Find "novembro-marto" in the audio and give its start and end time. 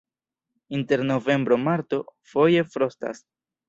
1.11-1.97